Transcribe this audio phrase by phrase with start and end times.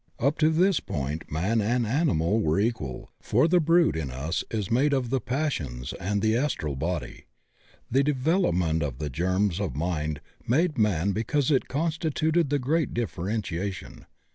[0.17, 4.71] Up to this point man and animal were equal, for the brute in us is
[4.71, 7.25] made of the passions and the astral body.
[7.91, 13.71] The development of the germs of Mind made man because it constituted the great differentia
[13.71, 14.07] tion.